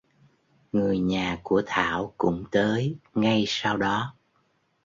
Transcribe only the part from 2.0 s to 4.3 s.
cũng tới ngay sau đó